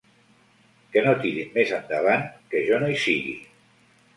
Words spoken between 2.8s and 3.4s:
no hi sigui!